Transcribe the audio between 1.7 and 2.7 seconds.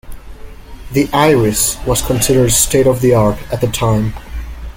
was considered